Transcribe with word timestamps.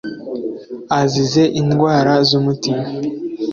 azize 0.99 1.43
indwara 1.61 2.13
z'umutima 2.27 2.85